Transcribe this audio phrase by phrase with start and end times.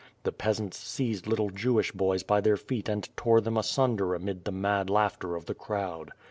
[0.23, 4.51] The peasants seized little Je\\ash boys by their feet and tore them asunder amid the
[4.51, 6.09] mad laughter of the crowd.